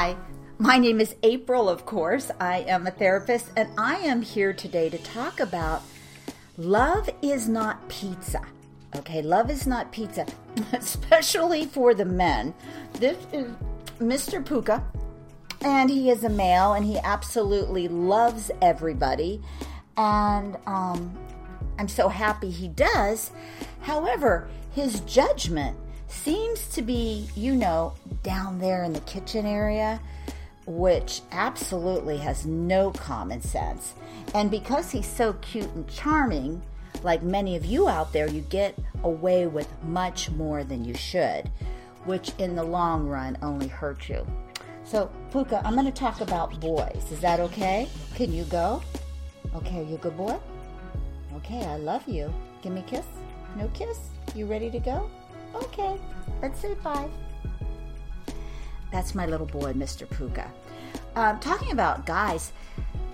Hi, 0.00 0.16
my 0.60 0.78
name 0.78 1.00
is 1.00 1.16
April, 1.24 1.68
of 1.68 1.84
course. 1.84 2.30
I 2.38 2.58
am 2.58 2.86
a 2.86 2.92
therapist, 2.92 3.50
and 3.56 3.68
I 3.76 3.96
am 3.96 4.22
here 4.22 4.52
today 4.52 4.88
to 4.90 4.98
talk 4.98 5.40
about 5.40 5.82
love 6.56 7.10
is 7.20 7.48
not 7.48 7.88
pizza. 7.88 8.40
Okay, 8.94 9.22
love 9.22 9.50
is 9.50 9.66
not 9.66 9.90
pizza, 9.90 10.24
especially 10.72 11.64
for 11.64 11.94
the 11.94 12.04
men. 12.04 12.54
This 12.92 13.16
is 13.32 13.50
Mr. 13.98 14.46
Puka, 14.46 14.84
and 15.62 15.90
he 15.90 16.10
is 16.10 16.22
a 16.22 16.28
male, 16.28 16.74
and 16.74 16.86
he 16.86 16.98
absolutely 16.98 17.88
loves 17.88 18.52
everybody. 18.62 19.42
And 19.96 20.58
um, 20.68 21.18
I'm 21.76 21.88
so 21.88 22.08
happy 22.08 22.50
he 22.50 22.68
does. 22.68 23.32
However, 23.80 24.48
his 24.70 25.00
judgment 25.00 25.76
seems 26.08 26.66
to 26.68 26.82
be, 26.82 27.28
you 27.36 27.54
know, 27.54 27.94
down 28.22 28.58
there 28.58 28.84
in 28.84 28.92
the 28.92 29.00
kitchen 29.00 29.46
area, 29.46 30.00
which 30.66 31.22
absolutely 31.32 32.18
has 32.18 32.44
no 32.44 32.90
common 32.90 33.40
sense. 33.40 33.94
And 34.34 34.50
because 34.50 34.90
he's 34.90 35.06
so 35.06 35.34
cute 35.34 35.72
and 35.74 35.88
charming, 35.88 36.62
like 37.02 37.22
many 37.22 37.56
of 37.56 37.64
you 37.64 37.88
out 37.88 38.12
there, 38.12 38.28
you 38.28 38.40
get 38.42 38.74
away 39.04 39.46
with 39.46 39.68
much 39.84 40.30
more 40.30 40.64
than 40.64 40.84
you 40.84 40.94
should, 40.94 41.50
which 42.04 42.32
in 42.38 42.56
the 42.56 42.64
long 42.64 43.06
run 43.06 43.38
only 43.42 43.68
hurts 43.68 44.08
you. 44.08 44.26
So, 44.84 45.10
Puka, 45.30 45.62
I'm 45.64 45.74
going 45.74 45.86
to 45.86 45.92
talk 45.92 46.20
about 46.20 46.58
boys. 46.60 47.04
Is 47.12 47.20
that 47.20 47.40
okay? 47.40 47.88
Can 48.14 48.32
you 48.32 48.44
go? 48.44 48.82
Okay, 49.54 49.84
you 49.84 49.96
a 49.96 49.98
good 49.98 50.16
boy? 50.16 50.38
Okay, 51.36 51.64
I 51.64 51.76
love 51.76 52.06
you. 52.08 52.32
Give 52.62 52.72
me 52.72 52.80
a 52.80 52.84
kiss. 52.84 53.04
No 53.56 53.68
kiss? 53.74 53.98
You 54.34 54.46
ready 54.46 54.70
to 54.70 54.78
go? 54.78 55.10
Okay, 55.54 55.98
let's 56.42 56.60
say 56.60 56.74
bye. 56.82 57.08
That's 58.90 59.14
my 59.14 59.26
little 59.26 59.46
boy, 59.46 59.72
Mr. 59.72 60.08
Puka. 60.08 60.50
Um, 61.14 61.38
talking 61.40 61.72
about 61.72 62.06
guys 62.06 62.52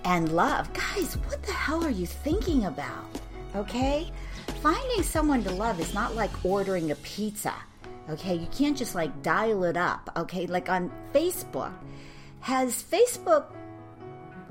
and 0.03 0.31
love. 0.31 0.71
Guys, 0.73 1.15
what 1.27 1.41
the 1.43 1.51
hell 1.51 1.83
are 1.83 1.89
you 1.89 2.05
thinking 2.05 2.65
about? 2.65 3.05
Okay? 3.55 4.11
Finding 4.61 5.03
someone 5.03 5.43
to 5.43 5.51
love 5.51 5.79
is 5.79 5.93
not 5.93 6.15
like 6.15 6.31
ordering 6.45 6.91
a 6.91 6.95
pizza. 6.95 7.53
Okay? 8.09 8.35
You 8.35 8.47
can't 8.47 8.77
just 8.77 8.95
like 8.95 9.23
dial 9.23 9.63
it 9.63 9.77
up. 9.77 10.09
Okay? 10.15 10.47
Like 10.47 10.69
on 10.69 10.91
Facebook. 11.13 11.73
Has 12.41 12.83
Facebook 12.83 13.45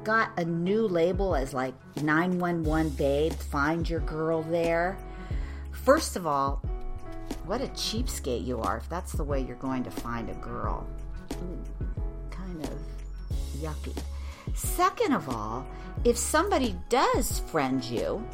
got 0.03 0.31
a 0.37 0.45
new 0.45 0.87
label 0.87 1.35
as 1.35 1.55
like 1.55 1.75
911 2.03 2.91
babe, 2.91 3.33
find 3.33 3.89
your 3.89 4.01
girl 4.01 4.43
there? 4.43 4.99
First 5.71 6.17
of 6.17 6.27
all, 6.27 6.61
what 7.47 7.61
a 7.61 7.67
cheapskate 7.69 8.45
you 8.45 8.61
are 8.61 8.79
if 8.79 8.89
that's 8.89 9.13
the 9.13 9.25
way 9.25 9.41
you're 9.41 9.57
going 9.57 9.85
to 9.85 9.91
find 9.91 10.31
a 10.31 10.35
girl. 10.35 10.87
Ooh, 11.33 11.65
kind 12.31 12.63
of 12.65 12.79
yucky. 13.59 13.97
Second 14.55 15.13
of 15.13 15.29
all, 15.29 15.67
if 16.05 16.17
somebody 16.17 16.77
does 16.89 17.41
friend 17.41 17.83
you, 17.85 18.27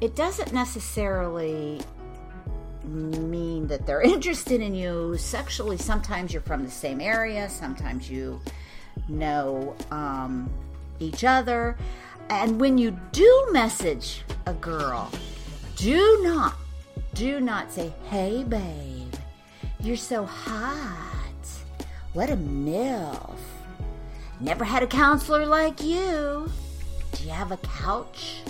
it 0.00 0.16
doesn't 0.16 0.52
necessarily 0.52 1.80
mean 2.84 3.66
that 3.68 3.86
they're 3.86 4.02
interested 4.14 4.60
in 4.60 4.74
you 4.74 5.16
sexually. 5.16 5.76
Sometimes 5.76 6.32
you're 6.32 6.42
from 6.42 6.64
the 6.64 6.70
same 6.70 7.00
area, 7.00 7.48
sometimes 7.48 8.10
you 8.10 8.40
know 9.08 9.76
um, 9.90 10.50
each 10.98 11.24
other. 11.24 11.76
And 12.28 12.60
when 12.60 12.78
you 12.78 12.98
do 13.12 13.48
message 13.50 14.22
a 14.46 14.54
girl, 14.54 15.10
do 15.76 16.20
not 16.22 16.54
do 17.14 17.40
not 17.40 17.72
say, 17.72 17.92
hey, 18.08 18.44
babe, 18.44 19.12
you're 19.80 19.96
so 19.96 20.24
hot. 20.24 21.16
What 22.12 22.30
a 22.30 22.36
MILF. 22.36 23.38
Never 24.40 24.64
had 24.64 24.82
a 24.82 24.86
counselor 24.86 25.46
like 25.46 25.82
you. 25.82 26.50
Do 27.12 27.24
you 27.24 27.30
have 27.30 27.52
a 27.52 27.56
couch? 27.58 28.40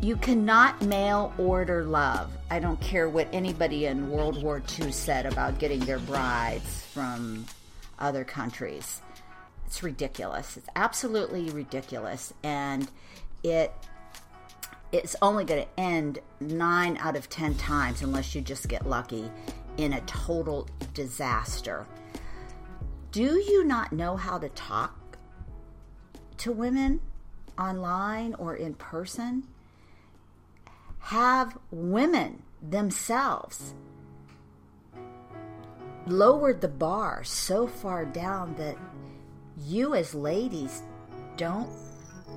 You 0.00 0.16
cannot 0.16 0.80
mail 0.82 1.32
order 1.38 1.84
love. 1.84 2.30
I 2.50 2.60
don't 2.60 2.80
care 2.80 3.08
what 3.08 3.28
anybody 3.32 3.86
in 3.86 4.10
World 4.10 4.42
War 4.42 4.62
II 4.78 4.92
said 4.92 5.26
about 5.26 5.58
getting 5.58 5.80
their 5.80 5.98
brides 5.98 6.84
from 6.92 7.44
other 7.98 8.24
countries. 8.24 9.02
It's 9.66 9.82
ridiculous. 9.82 10.56
It's 10.56 10.68
absolutely 10.76 11.50
ridiculous. 11.50 12.32
And 12.42 12.88
it 13.42 13.72
it's 14.92 15.16
only 15.20 15.44
going 15.44 15.62
to 15.62 15.80
end 15.80 16.18
nine 16.40 16.96
out 16.98 17.16
of 17.16 17.28
ten 17.28 17.54
times 17.54 18.02
unless 18.02 18.34
you 18.34 18.40
just 18.40 18.68
get 18.68 18.86
lucky 18.86 19.30
in 19.76 19.92
a 19.92 20.00
total 20.02 20.66
disaster. 20.94 21.86
Do 23.12 23.38
you 23.38 23.64
not 23.64 23.92
know 23.92 24.16
how 24.16 24.38
to 24.38 24.48
talk 24.50 25.18
to 26.38 26.52
women 26.52 27.00
online 27.58 28.34
or 28.34 28.54
in 28.56 28.74
person? 28.74 29.44
Have 31.00 31.56
women 31.70 32.42
themselves 32.62 33.74
lowered 36.06 36.60
the 36.60 36.68
bar 36.68 37.22
so 37.24 37.66
far 37.66 38.04
down 38.04 38.54
that 38.56 38.76
you, 39.58 39.94
as 39.94 40.14
ladies, 40.14 40.82
don't 41.36 41.68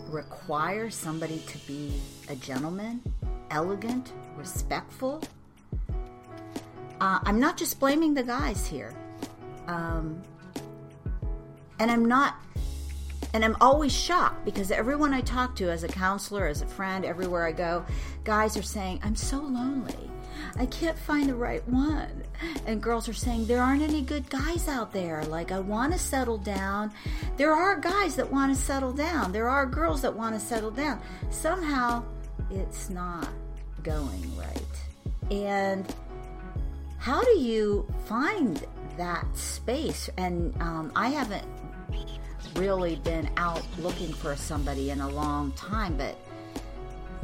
require 0.10 0.90
somebody 0.90 1.40
to 1.48 1.58
be 1.60 2.00
a 2.30 2.36
gentleman, 2.36 3.02
elegant, 3.50 4.12
respectful. 4.36 5.22
Uh, 7.00 7.20
I'm 7.24 7.40
not 7.40 7.58
just 7.58 7.80
blaming 7.80 8.14
the 8.14 8.24
guys 8.24 8.68
here. 8.68 8.94
Um, 9.68 10.22
and 11.80 11.90
I'm 11.90 12.06
not, 12.06 12.36
and 13.34 13.44
I'm 13.44 13.58
always 13.60 13.92
shocked 13.92 14.46
because 14.46 14.70
everyone 14.70 15.14
I 15.14 15.22
talk 15.22 15.56
to 15.56 15.72
as 15.72 15.84
a 15.84 15.88
counselor, 15.88 16.46
as 16.46 16.62
a 16.62 16.68
friend, 16.68 17.06
everywhere 17.06 17.46
I 17.46 17.54
go, 17.54 17.84
guys 18.24 18.56
are 18.56 18.62
saying, 18.62 19.00
I'm 19.04 19.16
so 19.16 19.40
lonely. 19.40 20.11
I 20.58 20.66
can't 20.66 20.98
find 20.98 21.30
the 21.30 21.36
right 21.36 21.68
one. 21.68 22.24
And 22.66 22.82
girls 22.82 23.08
are 23.08 23.14
saying, 23.14 23.46
there 23.46 23.62
aren't 23.62 23.82
any 23.82 24.02
good 24.02 24.30
guys 24.30 24.68
out 24.68 24.92
there. 24.92 25.24
Like, 25.26 25.52
I 25.52 25.60
want 25.60 25.94
to 25.94 26.00
settle 26.00 26.38
down. 26.38 26.92
There 27.38 27.54
are 27.54 27.80
guys 27.80 28.16
that 28.16 28.32
want 28.32 28.56
to 28.56 28.62
settle 28.62 28.94
down. 28.94 29.32
There 29.32 29.50
are 29.50 29.66
girls 29.66 30.02
that 30.02 30.16
want 30.16 30.36
to 30.36 30.40
settle 30.40 30.72
down. 30.72 31.02
Somehow, 31.30 32.04
it's 32.50 32.90
not 32.90 33.30
going 33.84 34.36
right. 34.38 35.32
And 35.32 35.94
how 36.98 37.24
do 37.24 37.40
you 37.40 37.88
find 38.06 38.66
that 38.98 39.26
space? 39.36 40.10
And 40.18 40.54
um, 40.62 40.92
I 40.96 41.10
haven't 41.10 41.48
really 42.56 42.98
been 42.98 43.30
out 43.38 43.66
looking 43.80 44.14
for 44.14 44.36
somebody 44.36 44.90
in 44.90 45.02
a 45.02 45.10
long 45.10 45.52
time, 45.54 45.96
but 45.98 46.16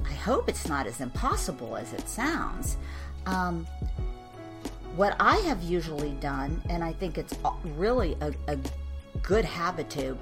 I 0.06 0.14
hope 0.14 0.48
it's 0.50 0.68
not 0.68 0.88
as 0.88 1.02
impossible 1.02 1.76
as 1.76 1.94
it 1.94 2.08
sounds. 2.08 2.78
Um, 3.28 3.68
what 4.96 5.16
I 5.20 5.38
have 5.40 5.62
usually 5.62 6.12
done, 6.14 6.62
and 6.70 6.84
I 6.84 6.94
think 6.94 7.18
it's 7.18 7.36
really 7.76 8.18
a, 8.22 8.34
a 8.48 8.58
good 9.22 9.46
habit 9.46 9.90
to 9.92 10.18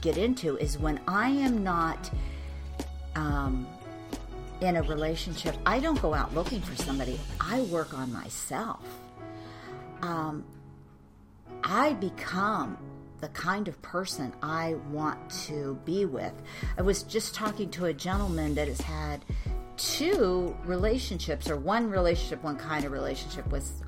get 0.00 0.16
into, 0.16 0.56
is 0.56 0.78
when 0.78 0.98
I 1.06 1.28
am 1.28 1.62
not 1.62 2.10
um, 3.14 3.68
in 4.60 4.76
a 4.76 4.82
relationship, 4.82 5.54
I 5.66 5.78
don't 5.78 6.00
go 6.00 6.14
out 6.14 6.34
looking 6.34 6.60
for 6.60 6.74
somebody. 6.82 7.20
I 7.40 7.60
work 7.62 7.94
on 7.94 8.12
myself. 8.12 8.82
Um, 10.02 10.44
I 11.62 11.92
become 11.92 12.78
the 13.20 13.28
kind 13.28 13.68
of 13.68 13.80
person 13.82 14.32
I 14.42 14.74
want 14.90 15.30
to 15.46 15.78
be 15.84 16.04
with. 16.04 16.32
I 16.76 16.82
was 16.82 17.02
just 17.02 17.34
talking 17.34 17.70
to 17.72 17.86
a 17.86 17.92
gentleman 17.92 18.54
that 18.54 18.68
has 18.68 18.80
had 18.80 19.24
two 19.78 20.56
relationships, 20.64 21.48
or 21.48 21.56
one 21.56 21.88
relationship, 21.88 22.42
one 22.42 22.56
kind 22.56 22.84
of 22.84 22.92
relationship 22.92 23.46
with 23.50 23.82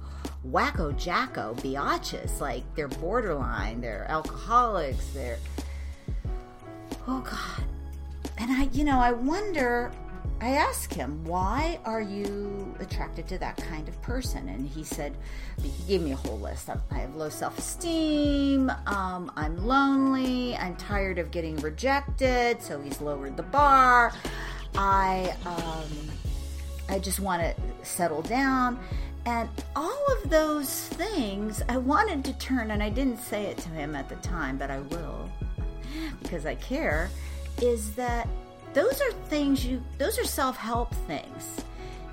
wacko 0.48 0.96
jacko 0.96 1.54
biatches. 1.58 2.40
Like 2.40 2.64
they're 2.74 2.88
borderline, 2.88 3.80
they're 3.80 4.06
alcoholics, 4.08 5.06
they're. 5.08 5.38
Oh, 7.06 7.20
God. 7.20 7.64
And 8.38 8.50
I, 8.50 8.68
you 8.72 8.84
know, 8.84 8.98
I 8.98 9.12
wonder 9.12 9.92
I 10.42 10.52
asked 10.52 10.94
him, 10.94 11.22
why 11.24 11.78
are 11.84 12.00
you 12.00 12.74
attracted 12.80 13.28
to 13.28 13.38
that 13.38 13.58
kind 13.58 13.86
of 13.88 14.00
person? 14.00 14.48
And 14.48 14.66
he 14.66 14.84
said, 14.84 15.14
he 15.62 15.70
gave 15.86 16.00
me 16.00 16.12
a 16.12 16.16
whole 16.16 16.40
list. 16.40 16.70
I 16.70 16.94
have 16.94 17.14
low 17.14 17.28
self 17.28 17.58
esteem, 17.58 18.70
um, 18.86 19.30
I'm 19.36 19.66
lonely, 19.66 20.56
I'm 20.56 20.76
tired 20.76 21.18
of 21.18 21.30
getting 21.30 21.56
rejected, 21.56 22.62
so 22.62 22.80
he's 22.80 23.02
lowered 23.02 23.36
the 23.36 23.42
bar. 23.42 24.14
I, 24.76 25.34
um, 25.44 26.10
I 26.88 26.98
just 26.98 27.20
want 27.20 27.42
to 27.42 27.54
settle 27.84 28.22
down. 28.22 28.78
And 29.26 29.48
all 29.76 30.06
of 30.12 30.30
those 30.30 30.88
things 30.88 31.62
I 31.68 31.76
wanted 31.76 32.24
to 32.24 32.32
turn, 32.38 32.70
and 32.70 32.82
I 32.82 32.88
didn't 32.88 33.18
say 33.18 33.44
it 33.44 33.58
to 33.58 33.68
him 33.68 33.94
at 33.94 34.08
the 34.08 34.16
time, 34.16 34.56
but 34.56 34.70
I 34.70 34.80
will 34.80 35.28
because 36.22 36.46
I 36.46 36.54
care, 36.56 37.10
is 37.60 37.94
that 37.96 38.28
those 38.72 39.00
are 39.00 39.12
things 39.28 39.64
you, 39.64 39.82
those 39.98 40.18
are 40.18 40.24
self 40.24 40.56
help 40.56 40.94
things. 41.06 41.60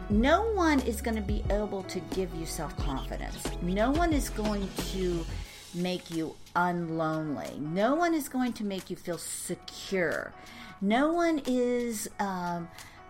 No 0.09 0.51
one 0.54 0.80
is 0.81 1.01
going 1.01 1.15
to 1.15 1.21
be 1.21 1.44
able 1.50 1.83
to 1.83 2.00
give 2.15 2.33
you 2.36 2.45
self 2.45 2.75
confidence. 2.77 3.38
No 3.62 3.92
one 3.92 4.13
is 4.13 4.30
going 4.30 4.68
to 4.92 5.25
make 5.74 6.10
you 6.12 6.36
unlonely. 6.56 7.60
No 7.60 7.96
one 7.96 8.14
is 8.14 8.30
going 8.30 8.54
to 8.54 8.64
make 8.64 8.90
you 8.90 8.96
feel 8.96 9.18
secure. 9.18 10.34
No 10.81 11.14
one 11.14 11.42
is 11.46 12.10
um, 12.19 12.68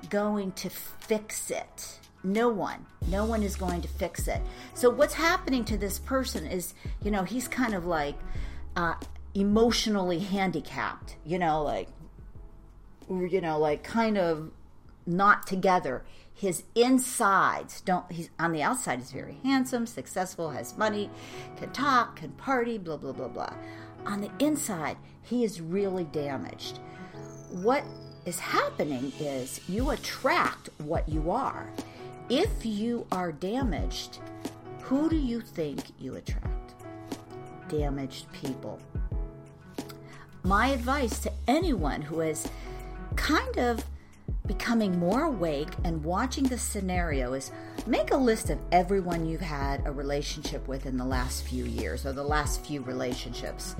going 0.09 0.51
to 0.53 0.69
fix 0.69 1.51
it. 1.51 1.99
No 2.23 2.49
one. 2.49 2.85
No 3.07 3.25
one 3.25 3.43
is 3.43 3.55
going 3.55 3.81
to 3.81 3.87
fix 3.87 4.27
it. 4.27 4.41
So, 4.73 4.89
what's 4.89 5.13
happening 5.13 5.63
to 5.65 5.77
this 5.77 5.99
person 5.99 6.45
is, 6.45 6.73
you 7.03 7.11
know, 7.11 7.23
he's 7.23 7.47
kind 7.47 7.73
of 7.73 7.85
like 7.85 8.15
uh, 8.75 8.95
emotionally 9.33 10.19
handicapped, 10.19 11.15
you 11.25 11.39
know, 11.39 11.63
like, 11.63 11.89
you 13.09 13.39
know, 13.39 13.59
like 13.59 13.83
kind 13.83 14.17
of 14.17 14.51
not 15.05 15.47
together. 15.47 16.03
His 16.37 16.65
insides 16.75 17.81
don't, 17.81 18.11
he's 18.11 18.29
on 18.37 18.51
the 18.51 18.61
outside, 18.61 18.99
he's 18.99 19.11
very 19.11 19.39
handsome, 19.43 19.87
successful, 19.87 20.51
has 20.51 20.77
money, 20.77 21.09
can 21.57 21.71
talk, 21.71 22.17
can 22.17 22.29
party, 22.33 22.77
blah, 22.77 22.97
blah, 22.97 23.11
blah, 23.11 23.27
blah. 23.27 23.53
On 24.05 24.21
the 24.21 24.29
inside, 24.37 24.97
he 25.23 25.43
is 25.43 25.59
really 25.59 26.03
damaged. 26.03 26.77
What 27.49 27.83
is 28.25 28.37
happening 28.37 29.11
is 29.19 29.61
you 29.67 29.89
attract 29.89 30.69
what 30.77 31.09
you 31.09 31.31
are. 31.31 31.67
If 32.29 32.63
you 32.63 33.07
are 33.11 33.31
damaged, 33.31 34.19
who 34.83 35.09
do 35.09 35.15
you 35.15 35.41
think 35.41 35.79
you 35.99 36.17
attract? 36.17 36.75
Damaged 37.67 38.31
people. 38.31 38.79
My 40.43 40.67
advice 40.67 41.17
to 41.19 41.31
anyone 41.47 42.03
who 42.03 42.21
is 42.21 42.47
kind 43.15 43.57
of 43.57 43.83
becoming 44.47 44.97
more 44.97 45.25
awake 45.25 45.69
and 45.83 46.03
watching 46.03 46.45
the 46.45 46.57
scenario 46.57 47.33
is 47.33 47.51
make 47.85 48.11
a 48.11 48.17
list 48.17 48.49
of 48.49 48.59
everyone 48.71 49.25
you've 49.25 49.41
had 49.41 49.85
a 49.85 49.91
relationship 49.91 50.67
with 50.67 50.85
in 50.85 50.97
the 50.97 51.05
last 51.05 51.43
few 51.43 51.65
years 51.65 52.05
or 52.05 52.13
the 52.13 52.23
last 52.23 52.65
few 52.65 52.81
relationships. 52.81 53.75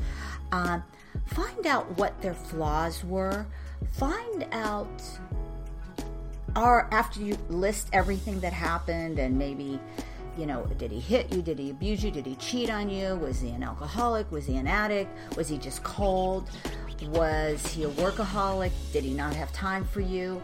Uh, 0.52 0.80
find 1.25 1.66
out 1.66 1.98
what 1.98 2.22
their 2.22 2.34
flaws 2.34 3.04
were. 3.04 3.46
Find 3.92 4.46
out, 4.52 5.02
or 6.56 6.88
after 6.94 7.22
you 7.22 7.38
list 7.50 7.90
everything 7.94 8.40
that 8.42 8.54
happened 8.54 9.19
and 9.19 9.38
maybe 9.38 9.80
you 10.38 10.46
know, 10.46 10.66
did 10.78 10.92
he 10.92 11.00
hit 11.00 11.34
you? 11.34 11.42
Did 11.42 11.58
he 11.58 11.72
abuse 11.72 12.04
you? 12.04 12.12
Did 12.12 12.25
he 12.25 12.36
cheat 12.36 12.69
on 12.69 12.90
you? 12.90 13.16
Was 13.16 13.42
he 13.42 13.50
an 13.50 13.64
alcoholic? 13.64 14.31
Was 14.31 14.46
he 14.46 14.58
an 14.58 14.68
addict? 14.68 15.10
Was 15.36 15.50
he 15.50 15.58
just 15.58 15.84
cold? 15.84 16.48
Was 17.06 17.66
he 17.68 17.84
a 17.84 17.90
workaholic? 17.90 18.72
Did 18.92 19.04
he 19.04 19.14
not 19.14 19.36
have 19.36 19.52
time 19.54 19.86
for 19.86 20.02
you? 20.02 20.42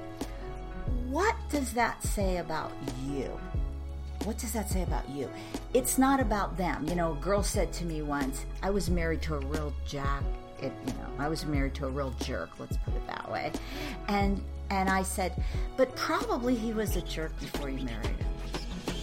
What 1.09 1.35
does 1.49 1.73
that 1.73 2.01
say 2.03 2.37
about 2.37 2.71
you? 3.07 3.39
What 4.23 4.37
does 4.37 4.53
that 4.53 4.69
say 4.69 4.83
about 4.83 5.09
you? 5.09 5.29
It's 5.73 5.97
not 5.97 6.19
about 6.19 6.57
them. 6.57 6.87
You 6.87 6.95
know, 6.95 7.11
a 7.13 7.15
girl 7.15 7.43
said 7.43 7.73
to 7.73 7.85
me 7.85 8.01
once, 8.01 8.45
I 8.61 8.69
was 8.69 8.89
married 8.89 9.21
to 9.23 9.35
a 9.35 9.39
real 9.39 9.73
jack. 9.85 10.23
It, 10.61 10.71
you 10.87 10.93
know, 10.93 11.09
I 11.19 11.27
was 11.27 11.45
married 11.45 11.73
to 11.75 11.87
a 11.87 11.89
real 11.89 12.11
jerk, 12.21 12.51
let's 12.57 12.77
put 12.77 12.93
it 12.93 13.05
that 13.07 13.29
way. 13.29 13.51
And 14.07 14.41
and 14.69 14.89
I 14.89 15.03
said, 15.03 15.43
but 15.75 15.93
probably 15.95 16.55
he 16.55 16.73
was 16.73 16.95
a 16.95 17.01
jerk 17.01 17.37
before 17.39 17.69
you 17.69 17.83
married 17.83 18.05
him. 18.07 18.95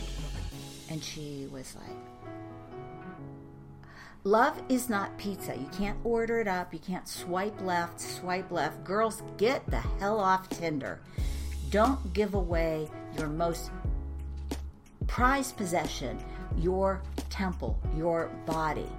And 0.88 1.04
she 1.04 1.46
was 1.52 1.76
like, 1.76 1.96
Love 4.24 4.60
is 4.68 4.90
not 4.90 5.16
pizza. 5.16 5.56
You 5.56 5.68
can't 5.68 5.96
order 6.04 6.40
it 6.40 6.48
up. 6.48 6.74
You 6.74 6.78
can't 6.78 7.08
swipe 7.08 7.58
left, 7.62 7.98
swipe 7.98 8.50
left. 8.50 8.84
Girls, 8.84 9.22
get 9.38 9.64
the 9.70 9.80
hell 9.98 10.20
off 10.20 10.48
Tinder. 10.50 11.00
Don't 11.70 12.12
give 12.12 12.34
away 12.34 12.88
your 13.16 13.28
most 13.28 13.70
prized 15.06 15.56
possession, 15.56 16.18
your 16.58 17.00
temple, 17.30 17.80
your 17.96 18.30
body, 18.44 18.90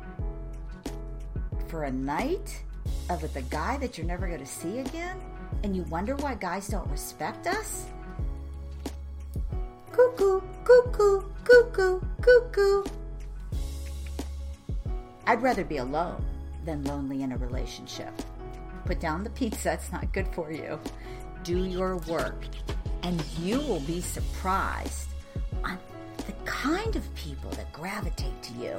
for 1.68 1.84
a 1.84 1.92
night 1.92 2.64
of 3.10 3.22
the 3.34 3.42
guy 3.44 3.78
that 3.78 3.98
you're 3.98 4.08
never 4.08 4.28
going 4.28 4.40
to 4.40 4.46
see 4.46 4.80
again? 4.80 5.22
And 5.64 5.76
you 5.76 5.84
wonder 5.84 6.16
why 6.16 6.34
guys 6.34 6.68
don't 6.68 6.90
respect 6.90 7.46
us? 7.46 7.86
Cuckoo, 9.92 10.42
cuckoo, 10.64 11.22
cuckoo, 11.44 12.02
cuckoo. 12.22 13.01
I'd 15.32 15.42
rather 15.42 15.64
be 15.64 15.78
alone 15.78 16.26
than 16.66 16.84
lonely 16.84 17.22
in 17.22 17.32
a 17.32 17.38
relationship. 17.38 18.12
Put 18.84 19.00
down 19.00 19.24
the 19.24 19.30
pizza, 19.30 19.72
it's 19.72 19.90
not 19.90 20.12
good 20.12 20.28
for 20.34 20.52
you. 20.52 20.78
Do 21.46 21.64
your 21.64 21.96
work, 22.00 22.44
and 23.04 23.24
you 23.40 23.60
will 23.60 23.80
be 23.80 24.02
surprised 24.02 25.08
on 25.64 25.80
the 26.18 26.34
kind 26.44 26.98
of 26.98 27.16
people 27.16 27.50
that 27.52 27.72
gravitate 27.72 28.44
to 28.44 28.54
you. 28.56 28.76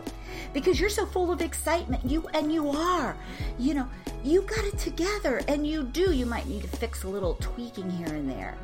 Because 0.52 0.78
you're 0.78 0.90
so 0.90 1.06
full 1.06 1.32
of 1.32 1.40
excitement 1.40 2.04
you 2.04 2.28
and 2.34 2.52
you 2.52 2.68
are. 2.68 3.16
You 3.58 3.72
know 3.72 3.88
you 4.22 4.42
got 4.42 4.66
it 4.66 4.76
together 4.76 5.40
and 5.48 5.66
you 5.66 5.84
do. 5.84 6.12
You 6.12 6.26
might 6.26 6.46
need 6.48 6.64
to 6.64 6.68
fix 6.68 7.04
a 7.04 7.08
little 7.08 7.38
tweaking 7.40 7.88
here 7.88 8.14
and 8.14 8.28
there. 8.28 8.58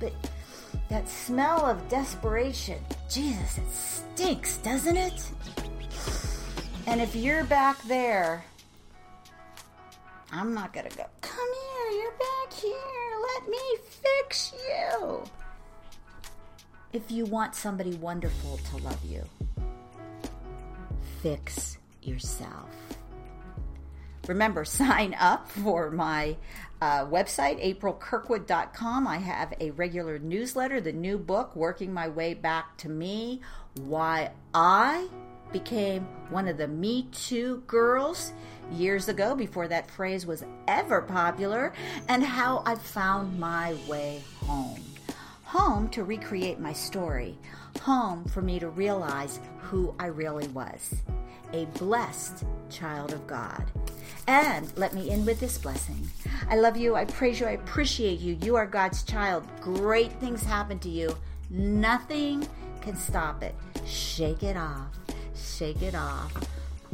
But 0.00 0.14
that 0.88 1.08
smell 1.08 1.66
of 1.66 1.88
desperation 1.88 2.78
jesus 3.08 3.58
it 3.58 3.72
stinks 3.72 4.58
doesn't 4.58 4.96
it 4.96 5.30
and 6.86 7.00
if 7.00 7.14
you're 7.16 7.44
back 7.44 7.82
there, 7.82 8.44
I'm 10.32 10.54
not 10.54 10.72
going 10.72 10.88
to 10.88 10.96
go, 10.96 11.04
come 11.20 11.48
here, 11.52 12.00
you're 12.00 12.12
back 12.12 12.52
here, 12.52 12.74
let 13.34 13.48
me 13.48 13.58
fix 13.78 14.52
you. 14.52 15.22
If 16.92 17.10
you 17.10 17.24
want 17.26 17.54
somebody 17.54 17.94
wonderful 17.96 18.58
to 18.58 18.76
love 18.78 19.04
you, 19.04 19.22
fix 21.22 21.78
yourself. 22.02 22.70
Remember, 24.26 24.64
sign 24.64 25.14
up 25.18 25.48
for 25.48 25.90
my 25.90 26.36
uh, 26.80 27.06
website, 27.06 27.78
aprilkirkwood.com. 27.78 29.06
I 29.06 29.18
have 29.18 29.54
a 29.60 29.70
regular 29.72 30.18
newsletter, 30.18 30.80
the 30.80 30.92
new 30.92 31.18
book, 31.18 31.56
Working 31.56 31.92
My 31.92 32.08
Way 32.08 32.34
Back 32.34 32.76
to 32.78 32.88
Me 32.88 33.40
Why 33.74 34.30
I 34.54 35.08
became 35.52 36.06
one 36.30 36.48
of 36.48 36.56
the 36.56 36.68
Me 36.68 37.08
Too 37.12 37.62
girls 37.66 38.32
years 38.72 39.08
ago 39.08 39.34
before 39.34 39.68
that 39.68 39.90
phrase 39.90 40.26
was 40.26 40.44
ever 40.66 41.02
popular, 41.02 41.72
and 42.08 42.24
how 42.24 42.62
I 42.66 42.74
found 42.74 43.38
my 43.38 43.74
way 43.88 44.22
home. 44.44 44.80
Home 45.44 45.88
to 45.90 46.04
recreate 46.04 46.58
my 46.58 46.72
story, 46.72 47.38
home 47.82 48.24
for 48.24 48.42
me 48.42 48.58
to 48.58 48.68
realize 48.68 49.40
who 49.60 49.94
I 49.98 50.06
really 50.06 50.48
was 50.48 50.96
a 51.52 51.64
blessed 51.78 52.44
child 52.68 53.12
of 53.12 53.26
God. 53.26 53.64
And 54.26 54.76
let 54.76 54.92
me 54.92 55.10
end 55.10 55.26
with 55.26 55.38
this 55.38 55.58
blessing. 55.58 56.08
I 56.50 56.56
love 56.56 56.76
you. 56.76 56.96
I 56.96 57.04
praise 57.04 57.38
you. 57.38 57.46
I 57.46 57.52
appreciate 57.52 58.18
you. 58.18 58.36
You 58.42 58.56
are 58.56 58.66
God's 58.66 59.04
child. 59.04 59.46
Great 59.60 60.12
things 60.14 60.42
happen 60.42 60.78
to 60.80 60.88
you. 60.88 61.16
Nothing 61.48 62.46
can 62.80 62.96
stop 62.96 63.42
it. 63.42 63.54
Shake 63.86 64.42
it 64.42 64.56
off 64.56 65.05
shake 65.36 65.82
it 65.82 65.94
off. 65.94 66.32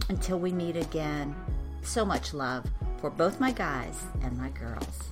Until 0.09 0.39
we 0.39 0.53
meet 0.53 0.77
again, 0.77 1.35
so 1.83 2.05
much 2.05 2.35
love 2.35 2.65
for 3.01 3.11
both 3.11 3.41
my 3.41 3.53
guys 3.53 4.03
and 4.23 4.37
my 4.39 4.49
girls. 4.51 5.11